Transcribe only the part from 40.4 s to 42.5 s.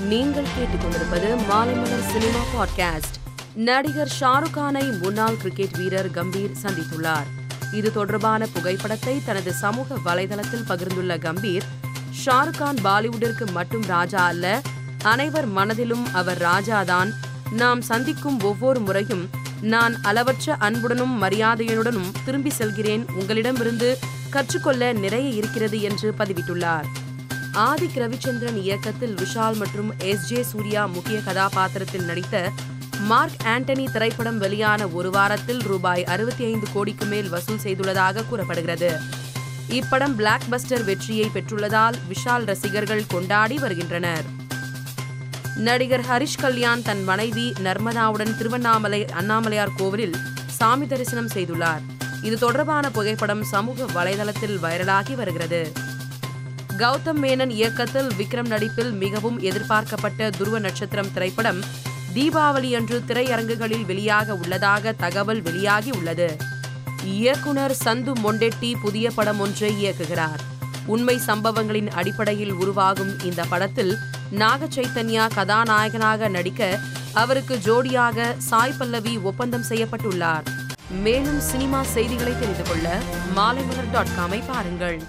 பஸ்டர் வெற்றியை பெற்றுள்ளதால் விஷால்